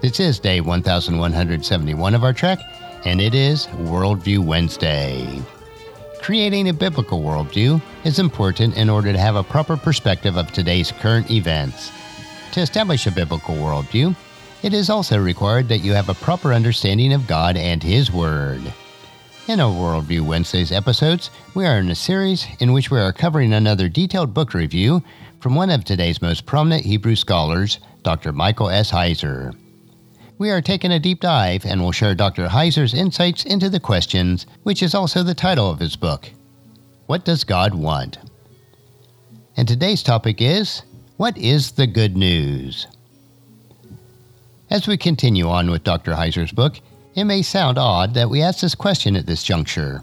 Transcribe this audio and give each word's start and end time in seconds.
This 0.00 0.20
is 0.20 0.38
day 0.38 0.60
1171 0.60 2.14
of 2.14 2.22
our 2.22 2.32
trek, 2.32 2.60
and 3.04 3.20
it 3.20 3.34
is 3.34 3.66
Worldview 3.66 4.38
Wednesday. 4.38 5.42
Creating 6.22 6.68
a 6.68 6.72
biblical 6.72 7.20
worldview 7.20 7.82
is 8.04 8.20
important 8.20 8.76
in 8.76 8.88
order 8.88 9.12
to 9.12 9.18
have 9.18 9.34
a 9.34 9.42
proper 9.42 9.76
perspective 9.76 10.36
of 10.36 10.52
today's 10.52 10.92
current 10.92 11.32
events. 11.32 11.90
To 12.52 12.60
establish 12.60 13.08
a 13.08 13.10
biblical 13.10 13.56
worldview, 13.56 14.14
it 14.62 14.72
is 14.72 14.88
also 14.88 15.18
required 15.18 15.66
that 15.66 15.78
you 15.78 15.94
have 15.94 16.08
a 16.08 16.14
proper 16.14 16.52
understanding 16.52 17.12
of 17.12 17.26
God 17.26 17.56
and 17.56 17.82
His 17.82 18.12
Word. 18.12 18.60
In 19.48 19.58
our 19.58 19.72
Worldview 19.72 20.20
Wednesdays 20.20 20.70
episodes, 20.70 21.32
we 21.56 21.66
are 21.66 21.80
in 21.80 21.90
a 21.90 21.96
series 21.96 22.46
in 22.60 22.72
which 22.72 22.92
we 22.92 23.00
are 23.00 23.12
covering 23.12 23.52
another 23.52 23.88
detailed 23.88 24.32
book 24.32 24.54
review 24.54 25.02
from 25.40 25.56
one 25.56 25.70
of 25.70 25.84
today's 25.84 26.22
most 26.22 26.46
prominent 26.46 26.84
Hebrew 26.84 27.16
scholars, 27.16 27.80
Dr. 28.04 28.30
Michael 28.30 28.70
S. 28.70 28.92
Heiser. 28.92 29.56
We 30.38 30.50
are 30.50 30.62
taking 30.62 30.92
a 30.92 31.00
deep 31.00 31.20
dive 31.20 31.66
and 31.66 31.82
will 31.82 31.90
share 31.90 32.14
Dr. 32.14 32.46
Heiser's 32.46 32.94
insights 32.94 33.44
into 33.44 33.68
the 33.68 33.80
questions, 33.80 34.46
which 34.62 34.84
is 34.84 34.94
also 34.94 35.24
the 35.24 35.34
title 35.34 35.68
of 35.68 35.80
his 35.80 35.96
book 35.96 36.30
What 37.06 37.24
Does 37.24 37.42
God 37.42 37.74
Want? 37.74 38.18
And 39.56 39.66
today's 39.66 40.04
topic 40.04 40.40
is 40.40 40.82
What 41.16 41.36
is 41.36 41.72
the 41.72 41.88
Good 41.88 42.16
News? 42.16 42.86
As 44.70 44.86
we 44.86 44.96
continue 44.96 45.48
on 45.48 45.72
with 45.72 45.82
Dr. 45.82 46.14
Heiser's 46.14 46.52
book, 46.52 46.78
it 47.16 47.24
may 47.24 47.42
sound 47.42 47.76
odd 47.76 48.14
that 48.14 48.30
we 48.30 48.40
ask 48.40 48.60
this 48.60 48.76
question 48.76 49.16
at 49.16 49.26
this 49.26 49.42
juncture. 49.42 50.00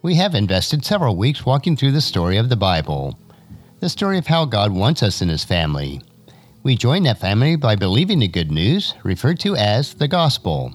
We 0.00 0.14
have 0.14 0.34
invested 0.34 0.86
several 0.86 1.16
weeks 1.16 1.44
walking 1.44 1.76
through 1.76 1.92
the 1.92 2.00
story 2.00 2.38
of 2.38 2.48
the 2.48 2.56
Bible, 2.56 3.18
the 3.80 3.90
story 3.90 4.16
of 4.16 4.26
how 4.26 4.46
God 4.46 4.72
wants 4.72 5.02
us 5.02 5.20
in 5.20 5.28
His 5.28 5.44
family. 5.44 6.00
We 6.64 6.76
join 6.76 7.02
that 7.02 7.20
family 7.20 7.56
by 7.56 7.76
believing 7.76 8.20
the 8.20 8.26
good 8.26 8.50
news, 8.50 8.94
referred 9.02 9.38
to 9.40 9.54
as 9.54 9.92
the 9.92 10.08
gospel. 10.08 10.74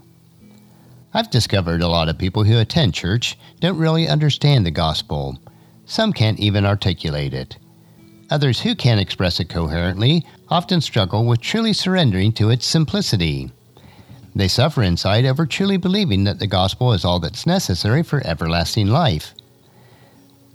I've 1.15 1.31
discovered 1.31 1.81
a 1.81 1.87
lot 1.87 2.09
of 2.09 2.19
people 2.19 2.43
who 2.43 2.59
attend 2.59 2.93
church 2.93 3.39
don't 3.59 3.79
really 3.79 4.07
understand 4.07 4.67
the 4.67 4.71
gospel. 4.71 5.39
Some 5.87 6.13
can't 6.13 6.39
even 6.39 6.63
articulate 6.63 7.33
it. 7.33 7.57
Others 8.29 8.61
who 8.61 8.75
can 8.75 8.99
express 8.99 9.39
it 9.39 9.49
coherently 9.49 10.23
often 10.49 10.79
struggle 10.79 11.25
with 11.25 11.41
truly 11.41 11.73
surrendering 11.73 12.33
to 12.33 12.51
its 12.51 12.67
simplicity. 12.67 13.51
They 14.35 14.47
suffer 14.47 14.83
inside 14.83 15.25
over 15.25 15.47
truly 15.47 15.77
believing 15.77 16.23
that 16.25 16.37
the 16.37 16.45
gospel 16.45 16.93
is 16.93 17.03
all 17.03 17.19
that's 17.19 17.47
necessary 17.47 18.03
for 18.03 18.21
everlasting 18.27 18.89
life. 18.89 19.33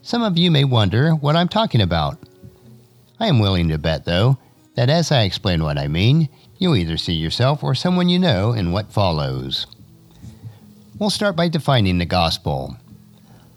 Some 0.03 0.23
of 0.23 0.39
you 0.39 0.53
may 0.53 0.63
wonder 0.63 1.11
what 1.11 1.35
I'm 1.35 1.49
talking 1.49 1.81
about. 1.81 2.19
I 3.19 3.27
am 3.27 3.41
willing 3.41 3.69
to 3.71 3.79
bet, 3.79 4.05
though, 4.05 4.39
that 4.75 4.91
as 4.91 5.13
I 5.13 5.23
explain 5.23 5.63
what 5.63 5.79
I 5.79 5.89
mean, 5.89 6.29
you'll 6.59 6.77
either 6.77 6.97
see 6.97 7.13
yourself 7.13 7.63
or 7.63 7.75
someone 7.75 8.09
you 8.09 8.19
know 8.19 8.53
in 8.53 8.73
what 8.73 8.93
follows. 8.93 9.67
We'll 10.99 11.11
start 11.11 11.37
by 11.37 11.49
defining 11.49 11.99
the 11.99 12.07
gospel. 12.07 12.77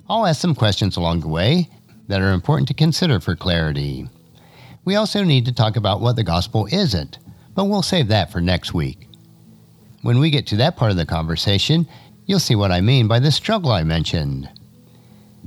I'll 0.10 0.26
ask 0.26 0.42
some 0.42 0.56
questions 0.56 0.98
along 0.98 1.22
the 1.22 1.28
way 1.28 1.70
that 2.08 2.22
are 2.22 2.32
important 2.32 2.68
to 2.70 2.74
consider 2.74 3.20
for 3.20 3.36
clarity. 3.36 4.08
We 4.86 4.96
also 4.96 5.24
need 5.24 5.46
to 5.46 5.54
talk 5.54 5.76
about 5.76 6.02
what 6.02 6.16
the 6.16 6.24
gospel 6.24 6.68
isn't, 6.72 7.20
but 7.54 7.66
we'll 7.66 7.82
save 7.82 8.08
that 8.08 8.32
for 8.32 8.40
next 8.40 8.74
week. 8.74 9.08
When 10.02 10.20
we 10.20 10.30
get 10.30 10.48
to 10.48 10.56
that 10.58 10.78
part 10.78 10.92
of 10.92 10.98
the 10.98 11.06
conversation, 11.06 11.88
you'll 12.26 12.40
see 12.40 12.56
what 12.56 12.72
I 12.72 12.82
mean 12.82 13.08
by 13.08 13.20
the 13.20 13.32
struggle 13.32 13.72
I 13.72 13.84
mentioned. 13.84 14.50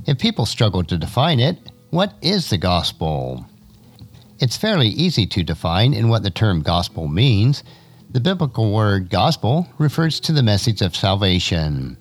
If 0.05 0.19
people 0.19 0.45
struggle 0.45 0.83
to 0.83 0.97
define 0.97 1.39
it, 1.39 1.57
what 1.89 2.13
is 2.21 2.49
the 2.49 2.57
gospel? 2.57 3.45
It's 4.41 4.57
fairly 4.57 4.87
easy 4.87 5.27
to 5.27 5.43
define 5.43 5.93
in 5.93 6.09
what 6.09 6.23
the 6.23 6.31
term 6.31 6.63
gospel 6.63 7.07
means. 7.07 7.63
The 8.09 8.19
biblical 8.19 8.73
word 8.73 9.11
gospel 9.11 9.67
refers 9.77 10.19
to 10.21 10.31
the 10.31 10.41
message 10.41 10.81
of 10.81 10.95
salvation. 10.95 11.95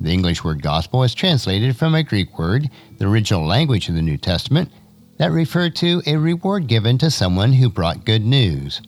The 0.00 0.10
English 0.10 0.42
word 0.42 0.62
gospel 0.62 1.04
is 1.04 1.14
translated 1.14 1.76
from 1.76 1.94
a 1.94 2.02
Greek 2.02 2.40
word, 2.40 2.68
the 2.98 3.06
original 3.06 3.46
language 3.46 3.88
of 3.88 3.94
the 3.94 4.02
New 4.02 4.16
Testament, 4.16 4.72
that 5.18 5.30
referred 5.30 5.76
to 5.76 6.02
a 6.06 6.16
reward 6.16 6.66
given 6.66 6.98
to 6.98 7.08
someone 7.08 7.52
who 7.52 7.70
brought 7.70 8.04
good 8.04 8.24
news. 8.24 8.82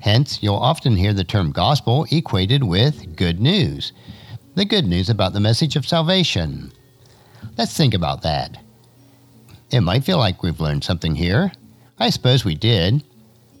Hence, 0.00 0.42
you'll 0.42 0.56
often 0.56 0.96
hear 0.96 1.14
the 1.14 1.24
term 1.24 1.52
gospel 1.52 2.06
equated 2.10 2.62
with 2.62 3.16
good 3.16 3.40
news, 3.40 3.94
the 4.56 4.66
good 4.66 4.84
news 4.84 5.08
about 5.08 5.32
the 5.32 5.40
message 5.40 5.74
of 5.74 5.88
salvation. 5.88 6.70
Let's 7.56 7.74
think 7.74 7.94
about 7.94 8.20
that. 8.22 8.58
It 9.70 9.80
might 9.80 10.04
feel 10.04 10.18
like 10.18 10.42
we've 10.42 10.60
learned 10.60 10.84
something 10.84 11.14
here. 11.14 11.52
I 12.00 12.10
suppose 12.10 12.44
we 12.44 12.56
did, 12.56 13.04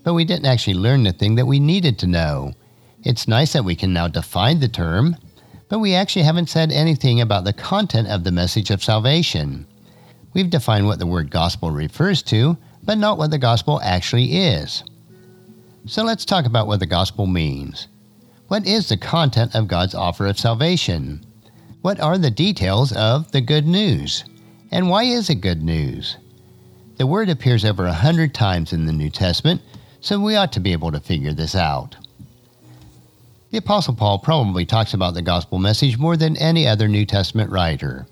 but 0.02 0.14
we 0.14 0.24
didn't 0.24 0.46
actually 0.46 0.74
learn 0.74 1.04
the 1.04 1.12
thing 1.12 1.36
that 1.36 1.46
we 1.46 1.60
needed 1.60 1.98
to 2.00 2.06
know. 2.06 2.54
It's 3.04 3.28
nice 3.28 3.52
that 3.52 3.64
we 3.64 3.76
can 3.76 3.92
now 3.92 4.08
define 4.08 4.58
the 4.58 4.68
term 4.68 5.16
but 5.70 5.78
we 5.78 5.94
actually 5.94 6.24
haven't 6.24 6.50
said 6.50 6.72
anything 6.72 7.20
about 7.20 7.44
the 7.44 7.52
content 7.52 8.08
of 8.08 8.24
the 8.24 8.32
message 8.32 8.70
of 8.70 8.82
salvation. 8.82 9.66
We've 10.34 10.50
defined 10.50 10.86
what 10.86 10.98
the 10.98 11.06
word 11.06 11.30
gospel 11.30 11.70
refers 11.70 12.22
to, 12.24 12.58
but 12.82 12.98
not 12.98 13.18
what 13.18 13.30
the 13.30 13.38
gospel 13.38 13.80
actually 13.82 14.36
is. 14.36 14.82
So 15.86 16.02
let's 16.02 16.24
talk 16.24 16.44
about 16.44 16.66
what 16.66 16.80
the 16.80 16.86
gospel 16.86 17.26
means. 17.26 17.86
What 18.48 18.66
is 18.66 18.88
the 18.88 18.96
content 18.96 19.54
of 19.54 19.68
God's 19.68 19.94
offer 19.94 20.26
of 20.26 20.40
salvation? 20.40 21.24
What 21.82 22.00
are 22.00 22.18
the 22.18 22.32
details 22.32 22.90
of 22.92 23.30
the 23.30 23.40
good 23.40 23.66
news? 23.66 24.24
And 24.72 24.90
why 24.90 25.04
is 25.04 25.30
it 25.30 25.36
good 25.36 25.62
news? 25.62 26.16
The 27.00 27.06
word 27.06 27.30
appears 27.30 27.64
over 27.64 27.86
a 27.86 27.94
hundred 27.94 28.34
times 28.34 28.74
in 28.74 28.84
the 28.84 28.92
New 28.92 29.08
Testament, 29.08 29.62
so 30.02 30.20
we 30.20 30.36
ought 30.36 30.52
to 30.52 30.60
be 30.60 30.72
able 30.72 30.92
to 30.92 31.00
figure 31.00 31.32
this 31.32 31.54
out. 31.54 31.96
The 33.50 33.56
Apostle 33.56 33.94
Paul 33.94 34.18
probably 34.18 34.66
talks 34.66 34.92
about 34.92 35.14
the 35.14 35.22
gospel 35.22 35.58
message 35.58 35.96
more 35.96 36.18
than 36.18 36.36
any 36.36 36.68
other 36.68 36.88
New 36.88 37.06
Testament 37.06 37.50
writer. 37.50 38.06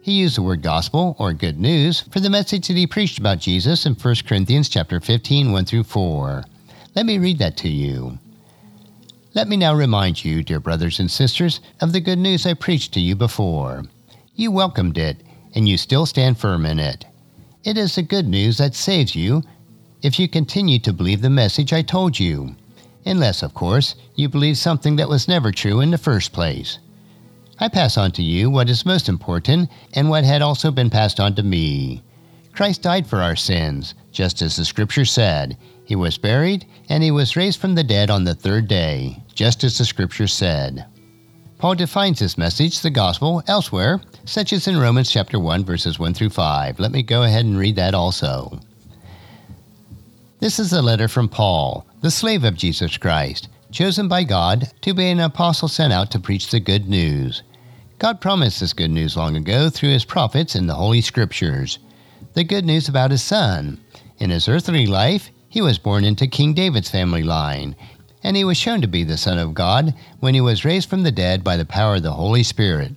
He 0.00 0.12
used 0.12 0.38
the 0.38 0.42
word 0.42 0.62
gospel 0.62 1.14
or 1.18 1.34
good 1.34 1.60
news 1.60 2.00
for 2.10 2.18
the 2.18 2.30
message 2.30 2.66
that 2.68 2.78
he 2.78 2.86
preached 2.86 3.18
about 3.18 3.40
Jesus 3.40 3.84
in 3.84 3.92
1 3.92 4.14
Corinthians 4.26 4.70
chapter 4.70 5.00
15, 5.00 5.52
1 5.52 5.64
through 5.66 5.84
4. 5.84 6.44
Let 6.96 7.04
me 7.04 7.18
read 7.18 7.38
that 7.40 7.58
to 7.58 7.68
you. 7.68 8.18
Let 9.34 9.48
me 9.48 9.58
now 9.58 9.74
remind 9.74 10.24
you, 10.24 10.42
dear 10.42 10.60
brothers 10.60 10.98
and 10.98 11.10
sisters, 11.10 11.60
of 11.82 11.92
the 11.92 12.00
good 12.00 12.18
news 12.18 12.46
I 12.46 12.54
preached 12.54 12.94
to 12.94 13.00
you 13.00 13.16
before. 13.16 13.84
You 14.34 14.50
welcomed 14.50 14.96
it, 14.96 15.18
and 15.54 15.68
you 15.68 15.76
still 15.76 16.06
stand 16.06 16.38
firm 16.38 16.64
in 16.64 16.78
it. 16.78 17.04
It 17.64 17.78
is 17.78 17.94
the 17.94 18.02
good 18.02 18.28
news 18.28 18.58
that 18.58 18.74
saves 18.74 19.16
you 19.16 19.42
if 20.02 20.18
you 20.18 20.28
continue 20.28 20.78
to 20.80 20.92
believe 20.92 21.22
the 21.22 21.30
message 21.30 21.72
I 21.72 21.80
told 21.80 22.20
you 22.20 22.56
unless, 23.06 23.42
of 23.42 23.54
course, 23.54 23.94
you 24.14 24.28
believe 24.28 24.58
something 24.58 24.96
that 24.96 25.08
was 25.08 25.28
never 25.28 25.50
true 25.50 25.80
in 25.80 25.90
the 25.90 25.96
first 25.96 26.32
place. 26.32 26.78
I 27.58 27.68
pass 27.68 27.96
on 27.96 28.12
to 28.12 28.22
you 28.22 28.50
what 28.50 28.68
is 28.68 28.84
most 28.84 29.08
important 29.08 29.70
and 29.94 30.10
what 30.10 30.24
had 30.24 30.42
also 30.42 30.70
been 30.70 30.90
passed 30.90 31.18
on 31.20 31.34
to 31.36 31.42
me. 31.42 32.02
Christ 32.52 32.82
died 32.82 33.06
for 33.06 33.22
our 33.22 33.36
sins, 33.36 33.94
just 34.12 34.42
as 34.42 34.56
the 34.56 34.64
Scripture 34.66 35.06
said. 35.06 35.56
He 35.86 35.96
was 35.96 36.18
buried, 36.18 36.66
and 36.88 37.02
he 37.02 37.10
was 37.10 37.36
raised 37.36 37.60
from 37.60 37.74
the 37.74 37.84
dead 37.84 38.10
on 38.10 38.24
the 38.24 38.34
third 38.34 38.68
day, 38.68 39.22
just 39.34 39.64
as 39.64 39.78
the 39.78 39.84
Scripture 39.84 40.26
said. 40.26 40.84
Paul 41.58 41.76
defines 41.76 42.18
this 42.18 42.36
message, 42.36 42.80
the 42.80 42.90
gospel, 42.90 43.42
elsewhere, 43.46 44.00
such 44.24 44.52
as 44.52 44.66
in 44.66 44.78
Romans 44.78 45.10
chapter 45.10 45.38
1 45.38 45.64
verses 45.64 45.98
1 45.98 46.14
through 46.14 46.30
5. 46.30 46.78
Let 46.78 46.92
me 46.92 47.02
go 47.02 47.22
ahead 47.22 47.44
and 47.44 47.58
read 47.58 47.76
that 47.76 47.94
also. 47.94 48.60
This 50.40 50.58
is 50.58 50.72
a 50.72 50.82
letter 50.82 51.08
from 51.08 51.28
Paul, 51.28 51.86
the 52.02 52.10
slave 52.10 52.44
of 52.44 52.56
Jesus 52.56 52.98
Christ, 52.98 53.48
chosen 53.70 54.08
by 54.08 54.24
God 54.24 54.70
to 54.82 54.92
be 54.92 55.08
an 55.08 55.20
apostle 55.20 55.68
sent 55.68 55.92
out 55.92 56.10
to 56.10 56.20
preach 56.20 56.50
the 56.50 56.60
good 56.60 56.88
news. 56.88 57.42
God 57.98 58.20
promised 58.20 58.60
this 58.60 58.72
good 58.72 58.90
news 58.90 59.16
long 59.16 59.36
ago 59.36 59.70
through 59.70 59.90
his 59.90 60.04
prophets 60.04 60.54
in 60.54 60.66
the 60.66 60.74
Holy 60.74 61.00
Scriptures. 61.00 61.78
The 62.34 62.44
good 62.44 62.66
news 62.66 62.88
about 62.88 63.12
his 63.12 63.22
son. 63.22 63.80
In 64.18 64.30
his 64.30 64.48
earthly 64.48 64.86
life, 64.86 65.30
he 65.48 65.62
was 65.62 65.78
born 65.78 66.04
into 66.04 66.26
King 66.26 66.52
David's 66.52 66.90
family 66.90 67.22
line, 67.22 67.76
and 68.24 68.36
he 68.36 68.42
was 68.42 68.56
shown 68.56 68.80
to 68.80 68.88
be 68.88 69.04
the 69.04 69.18
Son 69.18 69.38
of 69.38 69.54
God 69.54 69.94
when 70.18 70.34
he 70.34 70.40
was 70.40 70.64
raised 70.64 70.88
from 70.88 71.02
the 71.02 71.12
dead 71.12 71.44
by 71.44 71.56
the 71.56 71.64
power 71.64 71.96
of 71.96 72.02
the 72.02 72.12
Holy 72.12 72.42
Spirit. 72.42 72.92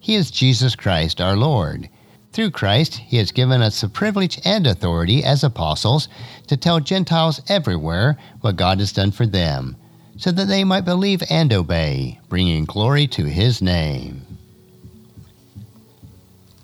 He 0.00 0.16
is 0.16 0.32
Jesus 0.32 0.74
Christ 0.74 1.20
our 1.20 1.36
Lord. 1.36 1.88
Through 2.32 2.50
Christ, 2.50 2.96
He 2.96 3.18
has 3.18 3.30
given 3.30 3.60
us 3.60 3.80
the 3.80 3.88
privilege 3.88 4.40
and 4.44 4.66
authority 4.66 5.22
as 5.22 5.44
apostles 5.44 6.08
to 6.48 6.56
tell 6.56 6.80
Gentiles 6.80 7.42
everywhere 7.48 8.18
what 8.40 8.56
God 8.56 8.80
has 8.80 8.92
done 8.92 9.12
for 9.12 9.26
them, 9.26 9.76
so 10.16 10.32
that 10.32 10.48
they 10.48 10.64
might 10.64 10.86
believe 10.86 11.22
and 11.30 11.52
obey, 11.52 12.18
bringing 12.28 12.64
glory 12.64 13.06
to 13.08 13.26
his 13.26 13.60
name. 13.60 14.26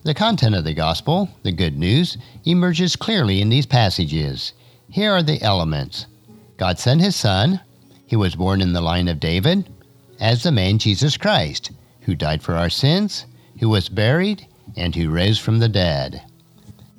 The 0.05 0.15
content 0.15 0.55
of 0.55 0.65
the 0.65 0.73
gospel, 0.73 1.29
the 1.43 1.53
good 1.53 1.79
news, 1.79 2.17
emerges 2.47 2.97
clearly 2.97 3.43
in 3.43 3.51
these 3.51 3.67
passages. 3.67 4.55
Here 4.89 5.13
are 5.13 5.23
the 5.23 5.43
elements 5.43 6.07
God 6.57 6.79
sent 6.79 7.03
his 7.03 7.15
Son, 7.15 7.61
he 8.09 8.17
was 8.17 8.35
born 8.35 8.63
in 8.63 8.73
the 8.73 8.81
line 8.81 9.07
of 9.07 9.21
David, 9.21 9.69
as 10.19 10.43
the 10.43 10.51
man 10.51 10.79
Jesus 10.79 11.19
Christ, 11.19 11.71
who 12.01 12.15
died 12.15 12.43
for 12.43 12.55
our 12.55 12.71
sins, 12.71 13.27
who 13.61 13.69
was 13.69 13.91
buried, 13.91 14.47
and 14.77 14.97
who 14.97 15.11
rose 15.11 15.39
from 15.39 15.59
the 15.59 15.69
dead. 15.69 16.23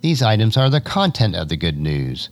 These 0.02 0.22
items 0.22 0.56
are 0.56 0.70
the 0.70 0.80
content 0.80 1.36
of 1.36 1.50
the 1.50 1.58
good 1.58 1.80
news. 1.80 2.30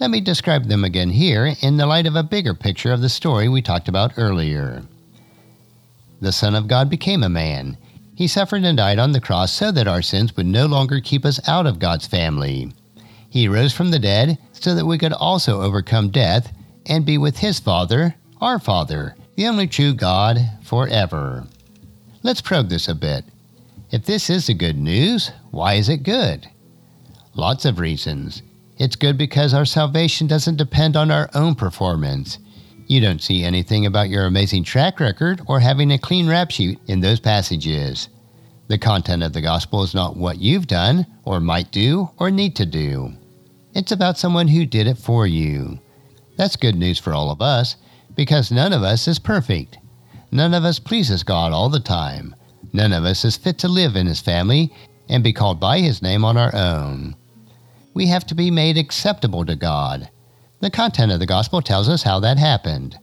Let 0.00 0.10
me 0.10 0.20
describe 0.20 0.64
them 0.64 0.82
again 0.82 1.10
here 1.10 1.54
in 1.60 1.76
the 1.76 1.86
light 1.86 2.04
of 2.04 2.16
a 2.16 2.24
bigger 2.24 2.52
picture 2.52 2.92
of 2.92 3.00
the 3.00 3.08
story 3.08 3.48
we 3.48 3.62
talked 3.62 3.88
about 3.88 4.14
earlier. 4.16 4.82
The 6.20 6.32
Son 6.32 6.56
of 6.56 6.66
God 6.66 6.90
became 6.90 7.22
a 7.22 7.28
man. 7.28 7.78
He 8.16 8.26
suffered 8.26 8.64
and 8.64 8.76
died 8.76 8.98
on 8.98 9.12
the 9.12 9.20
cross 9.20 9.52
so 9.52 9.70
that 9.70 9.86
our 9.86 10.02
sins 10.02 10.36
would 10.36 10.46
no 10.46 10.66
longer 10.66 10.98
keep 10.98 11.24
us 11.24 11.38
out 11.48 11.66
of 11.66 11.78
God's 11.78 12.08
family. 12.08 12.72
He 13.30 13.46
rose 13.46 13.72
from 13.72 13.92
the 13.92 14.00
dead 14.00 14.36
so 14.50 14.74
that 14.74 14.86
we 14.86 14.98
could 14.98 15.12
also 15.12 15.62
overcome 15.62 16.10
death 16.10 16.52
and 16.86 17.04
be 17.04 17.18
with 17.18 17.38
His 17.38 17.58
Father, 17.58 18.14
our 18.40 18.58
Father, 18.58 19.16
the 19.36 19.46
only 19.46 19.66
true 19.66 19.94
God, 19.94 20.38
forever. 20.62 21.46
Let's 22.22 22.40
probe 22.40 22.68
this 22.68 22.88
a 22.88 22.94
bit. 22.94 23.24
If 23.90 24.04
this 24.04 24.30
is 24.30 24.46
the 24.46 24.54
good 24.54 24.76
news, 24.76 25.30
why 25.50 25.74
is 25.74 25.88
it 25.88 26.02
good? 26.02 26.48
Lots 27.34 27.64
of 27.64 27.78
reasons. 27.78 28.42
It's 28.78 28.96
good 28.96 29.16
because 29.16 29.54
our 29.54 29.64
salvation 29.64 30.26
doesn't 30.26 30.56
depend 30.56 30.96
on 30.96 31.10
our 31.10 31.30
own 31.34 31.54
performance. 31.54 32.38
You 32.86 33.00
don't 33.00 33.22
see 33.22 33.42
anything 33.42 33.86
about 33.86 34.08
your 34.08 34.26
amazing 34.26 34.64
track 34.64 35.00
record 35.00 35.40
or 35.46 35.60
having 35.60 35.90
a 35.90 35.98
clean 35.98 36.28
rap 36.28 36.50
sheet 36.50 36.78
in 36.86 37.00
those 37.00 37.20
passages. 37.20 38.08
The 38.68 38.78
content 38.78 39.22
of 39.22 39.32
the 39.32 39.40
gospel 39.40 39.82
is 39.82 39.94
not 39.94 40.16
what 40.16 40.38
you've 40.38 40.66
done, 40.66 41.06
or 41.24 41.40
might 41.40 41.70
do, 41.70 42.10
or 42.18 42.30
need 42.30 42.56
to 42.56 42.66
do. 42.66 43.12
It's 43.74 43.92
about 43.92 44.18
someone 44.18 44.48
who 44.48 44.66
did 44.66 44.86
it 44.86 44.98
for 44.98 45.26
you. 45.26 45.78
That's 46.36 46.56
good 46.56 46.76
news 46.76 46.98
for 46.98 47.12
all 47.12 47.30
of 47.30 47.40
us 47.42 47.76
because 48.14 48.50
none 48.50 48.72
of 48.72 48.82
us 48.82 49.08
is 49.08 49.18
perfect. 49.18 49.78
None 50.30 50.54
of 50.54 50.64
us 50.64 50.78
pleases 50.78 51.22
God 51.22 51.52
all 51.52 51.68
the 51.68 51.80
time. 51.80 52.34
None 52.72 52.92
of 52.92 53.04
us 53.04 53.24
is 53.24 53.36
fit 53.36 53.58
to 53.58 53.68
live 53.68 53.96
in 53.96 54.06
His 54.06 54.20
family 54.20 54.72
and 55.08 55.22
be 55.22 55.32
called 55.32 55.60
by 55.60 55.80
His 55.80 56.02
name 56.02 56.24
on 56.24 56.36
our 56.36 56.54
own. 56.54 57.16
We 57.94 58.06
have 58.08 58.26
to 58.26 58.34
be 58.34 58.50
made 58.50 58.76
acceptable 58.76 59.46
to 59.46 59.56
God. 59.56 60.10
The 60.60 60.70
content 60.70 61.12
of 61.12 61.20
the 61.20 61.26
gospel 61.26 61.62
tells 61.62 61.88
us 61.88 62.02
how 62.02 62.20
that 62.20 62.38
happened. 62.38 62.98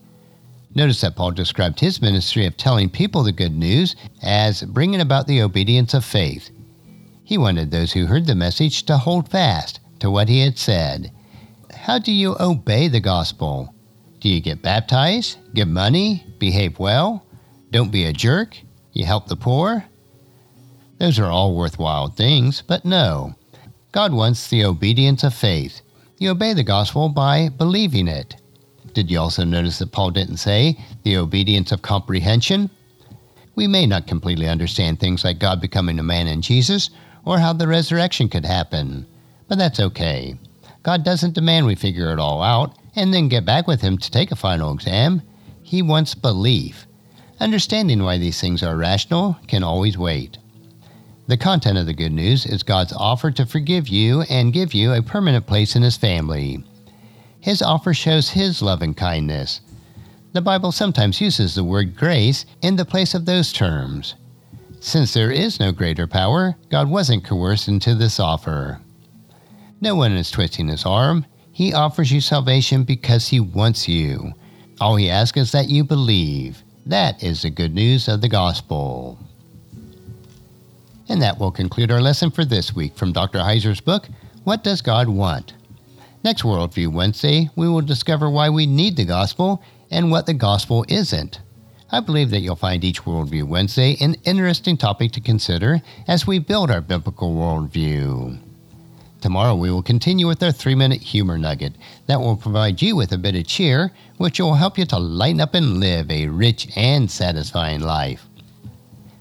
Notice 0.76 1.02
that 1.02 1.16
Paul 1.16 1.32
described 1.32 1.80
his 1.80 2.02
ministry 2.02 2.46
of 2.46 2.58
telling 2.58 2.90
people 2.90 3.24
the 3.24 3.32
good 3.32 3.56
news 3.56 3.96
as 4.24 4.64
bringing 4.64 5.02
about 5.02 5.28
the 5.28 5.42
obedience 5.42 5.94
of 5.94 6.04
faith. 6.04 6.50
He 7.24 7.38
wanted 7.38 7.70
those 7.70 7.94
who 7.94 8.08
heard 8.08 8.26
the 8.26 8.36
message 8.36 8.84
to 8.84 8.98
hold 8.98 9.30
fast 9.30 9.80
to 10.00 10.10
what 10.10 10.30
he 10.30 10.40
had 10.40 10.58
said. 10.58 11.12
How 11.84 12.00
do 12.00 12.14
you 12.14 12.38
obey 12.40 12.88
the 12.88 13.02
gospel? 13.02 13.76
Do 14.22 14.30
you 14.30 14.40
get 14.40 14.62
baptized, 14.62 15.38
give 15.54 15.68
money, 15.68 16.26
behave 16.40 16.80
well, 16.80 17.26
don't 17.72 17.92
be 17.92 18.06
a 18.06 18.14
jerk, 18.14 18.58
you 18.94 19.06
help 19.06 19.28
the 19.28 19.36
poor? 19.36 19.84
Those 21.00 21.20
are 21.20 21.30
all 21.30 21.54
worthwhile 21.54 22.08
things, 22.08 22.64
but 22.66 22.86
no. 22.86 23.36
God 23.92 24.14
wants 24.14 24.48
the 24.48 24.64
obedience 24.64 25.26
of 25.26 25.34
faith. 25.34 25.82
You 26.20 26.30
obey 26.30 26.54
the 26.54 26.64
gospel 26.64 27.10
by 27.10 27.50
believing 27.50 28.08
it. 28.08 28.38
Did 28.94 29.12
you 29.12 29.20
also 29.20 29.44
notice 29.44 29.80
that 29.80 29.92
Paul 29.92 30.12
didn't 30.12 30.38
say 30.38 30.80
the 31.04 31.18
obedience 31.18 31.74
of 31.74 31.82
comprehension? 31.82 32.70
We 33.56 33.68
may 33.68 33.88
not 33.88 34.08
completely 34.08 34.48
understand 34.48 35.02
things 35.02 35.26
like 35.26 35.38
God 35.38 35.60
becoming 35.60 36.00
a 36.00 36.04
man 36.04 36.28
in 36.28 36.42
Jesus 36.42 36.92
or 37.26 37.40
how 37.40 37.52
the 37.52 37.68
resurrection 37.68 38.30
could 38.30 38.46
happen, 38.46 39.06
but 39.50 39.58
that's 39.58 39.82
okay. 39.82 40.38
God 40.84 41.04
doesn't 41.04 41.34
demand 41.34 41.66
we 41.66 41.76
figure 41.76 42.12
it 42.12 42.20
all 42.20 42.44
out, 42.44 42.78
and 42.96 43.14
then 43.14 43.30
get 43.30 43.46
back 43.46 43.68
with 43.68 43.82
him 43.82 43.98
to 43.98 44.12
take 44.12 44.32
a 44.32 44.36
final 44.36 44.74
exam. 44.74 45.22
He 45.64 45.82
wants 45.82 46.14
belief. 46.14 46.86
Understanding 47.40 48.04
why 48.04 48.18
these 48.18 48.40
things 48.40 48.62
are 48.62 48.76
rational 48.76 49.38
can 49.48 49.64
always 49.64 49.98
wait. 49.98 50.38
The 51.28 51.38
content 51.38 51.78
of 51.78 51.86
the 51.86 51.94
good 51.94 52.12
news 52.12 52.46
is 52.46 52.64
God's 52.64 52.92
offer 52.92 53.32
to 53.32 53.46
forgive 53.46 53.88
you 53.88 54.24
and 54.24 54.52
give 54.52 54.74
you 54.74 54.92
a 54.92 55.02
permanent 55.02 55.48
place 55.48 55.76
in 55.76 55.82
His 55.82 55.96
family. 55.96 56.64
His 57.40 57.62
offer 57.62 57.94
shows 57.94 58.30
His 58.30 58.62
love 58.62 58.82
and 58.82 58.96
kindness. 58.96 59.62
The 60.34 60.42
Bible 60.42 60.74
sometimes 60.74 61.22
uses 61.22 61.56
the 61.56 61.64
word 61.64 61.96
grace 61.96 62.46
in 62.62 62.76
the 62.76 62.86
place 62.86 63.14
of 63.14 63.26
those 63.26 63.54
terms. 63.54 64.16
Since 64.82 65.14
there 65.14 65.32
is 65.32 65.62
no 65.62 65.72
greater 65.72 66.08
power, 66.08 66.58
God 66.70 66.90
wasn't 66.90 67.24
coerced 67.24 67.70
into 67.70 67.96
this 67.96 68.20
offer. 68.20 68.82
No 69.84 69.96
one 69.96 70.14
is 70.14 70.32
twisting 70.32 70.70
his 70.70 70.86
arm. 70.86 71.26
He 71.52 71.74
offers 71.74 72.10
you 72.10 72.22
salvation 72.22 72.86
because 72.86 73.28
He 73.28 73.42
wants 73.42 73.86
you. 73.86 74.32
All 74.80 74.96
He 74.96 75.10
asks 75.10 75.38
is 75.38 75.52
that 75.52 75.68
you 75.68 75.84
believe. 75.84 76.64
That 76.86 77.22
is 77.22 77.42
the 77.42 77.50
good 77.50 77.76
news 77.76 78.08
of 78.08 78.22
the 78.22 78.30
gospel. 78.30 79.20
And 81.10 81.22
that 81.22 81.38
will 81.38 81.52
conclude 81.52 81.92
our 81.92 82.00
lesson 82.00 82.32
for 82.32 82.46
this 82.46 82.74
week 82.74 82.96
from 82.96 83.12
Dr. 83.12 83.40
Heiser's 83.40 83.82
book, 83.82 84.08
What 84.46 84.64
Does 84.64 84.82
God 84.82 85.10
Want? 85.10 85.54
Next 86.24 86.44
Worldview 86.44 86.88
Wednesday, 86.88 87.50
we 87.58 87.68
will 87.68 87.82
discover 87.82 88.30
why 88.30 88.50
we 88.50 88.66
need 88.66 88.96
the 88.96 89.04
gospel 89.04 89.62
and 89.92 90.10
what 90.10 90.28
the 90.28 90.34
gospel 90.34 90.86
isn't. 90.88 91.42
I 91.92 92.00
believe 92.00 92.30
that 92.30 92.40
you'll 92.40 92.56
find 92.56 92.86
each 92.86 93.04
Worldview 93.04 93.44
Wednesday 93.44 93.98
an 94.00 94.16
interesting 94.24 94.78
topic 94.78 95.12
to 95.12 95.20
consider 95.20 95.82
as 96.08 96.26
we 96.26 96.40
build 96.40 96.72
our 96.72 96.80
biblical 96.80 97.36
worldview. 97.36 98.43
Tomorrow 99.24 99.56
we 99.56 99.72
will 99.72 99.82
continue 99.82 100.28
with 100.28 100.44
our 100.44 100.52
three 100.52 100.76
minute 100.76 101.02
humor 101.02 101.38
nugget 101.38 101.76
that 102.08 102.20
will 102.20 102.36
provide 102.36 102.82
you 102.82 102.98
with 102.98 103.14
a 103.14 103.18
bit 103.18 103.38
of 103.38 103.48
cheer, 103.48 103.94
which 104.18 104.38
will 104.38 104.56
help 104.56 104.78
you 104.78 104.84
to 104.88 105.00
lighten 105.00 105.40
up 105.40 105.54
and 105.54 105.80
live 105.80 106.12
a 106.12 106.28
rich 106.28 106.68
and 106.76 107.10
satisfying 107.10 107.80
life. 107.80 108.28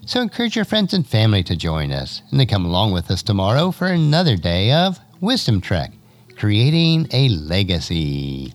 So 0.05 0.19
encourage 0.19 0.57
your 0.57 0.65
friends 0.65 0.93
and 0.93 1.07
family 1.07 1.41
to 1.43 1.55
join 1.55 1.93
us 1.93 2.21
and 2.31 2.39
to 2.41 2.45
come 2.45 2.65
along 2.65 2.91
with 2.91 3.09
us 3.09 3.23
tomorrow 3.23 3.71
for 3.71 3.87
another 3.87 4.35
day 4.35 4.73
of 4.73 4.99
Wisdom 5.21 5.61
Trek, 5.61 5.93
creating 6.35 7.07
a 7.13 7.29
legacy. 7.29 8.53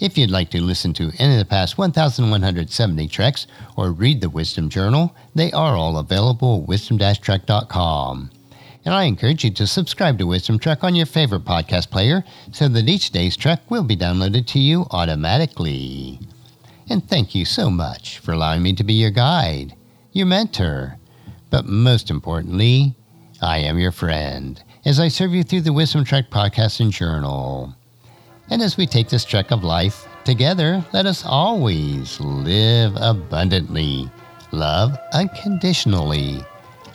If 0.00 0.18
you'd 0.18 0.30
like 0.30 0.50
to 0.50 0.60
listen 0.60 0.92
to 0.92 1.12
any 1.18 1.32
of 1.32 1.38
the 1.38 1.46
past 1.46 1.78
1,170 1.78 3.08
treks 3.08 3.46
or 3.74 3.90
read 3.90 4.20
the 4.20 4.28
Wisdom 4.28 4.68
Journal, 4.68 5.16
they 5.34 5.50
are 5.50 5.74
all 5.74 5.96
available 5.96 6.60
at 6.60 6.68
wisdom-trek.com 6.68 8.32
and 8.88 8.96
I 8.96 9.04
encourage 9.04 9.44
you 9.44 9.50
to 9.50 9.66
subscribe 9.66 10.16
to 10.16 10.26
Wisdom 10.26 10.58
Trek 10.58 10.82
on 10.82 10.94
your 10.94 11.04
favorite 11.04 11.44
podcast 11.44 11.90
player 11.90 12.24
so 12.52 12.68
that 12.68 12.88
each 12.88 13.10
day's 13.10 13.36
trek 13.36 13.60
will 13.70 13.82
be 13.82 13.98
downloaded 13.98 14.46
to 14.46 14.58
you 14.58 14.86
automatically. 14.92 16.18
And 16.88 17.06
thank 17.06 17.34
you 17.34 17.44
so 17.44 17.68
much 17.68 18.18
for 18.18 18.32
allowing 18.32 18.62
me 18.62 18.72
to 18.72 18.82
be 18.82 18.94
your 18.94 19.10
guide, 19.10 19.76
your 20.12 20.24
mentor, 20.24 20.96
but 21.50 21.66
most 21.66 22.08
importantly, 22.08 22.94
I 23.42 23.58
am 23.58 23.78
your 23.78 23.92
friend 23.92 24.62
as 24.86 24.98
I 24.98 25.08
serve 25.08 25.34
you 25.34 25.42
through 25.42 25.60
the 25.60 25.72
Wisdom 25.74 26.02
Trek 26.02 26.30
podcast 26.30 26.80
and 26.80 26.90
journal. 26.90 27.74
And 28.48 28.62
as 28.62 28.78
we 28.78 28.86
take 28.86 29.10
this 29.10 29.26
trek 29.26 29.50
of 29.50 29.64
life 29.64 30.08
together, 30.24 30.82
let 30.94 31.04
us 31.04 31.26
always 31.26 32.18
live 32.20 32.96
abundantly, 32.96 34.10
love 34.50 34.96
unconditionally, 35.12 36.42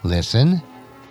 listen 0.04 0.60